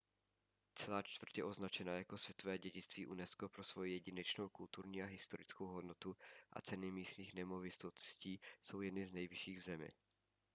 celá 0.81 0.99
čtvrť 1.05 1.37
je 1.37 1.43
označena 1.43 1.93
jako 1.93 2.17
světové 2.17 2.57
dědictví 2.57 3.05
unesco 3.07 3.49
pro 3.49 3.63
svoji 3.63 3.93
jedinečnou 3.93 4.49
kulturní 4.49 5.03
a 5.03 5.05
historickou 5.05 5.65
hodnotu 5.67 6.17
a 6.53 6.61
ceny 6.61 6.91
místních 6.91 7.33
nemovitostí 7.33 8.39
jsou 8.63 8.81
jedny 8.81 9.05
z 9.07 9.11
nejvyšších 9.11 9.57
v 9.59 9.63
zemi 9.63 9.89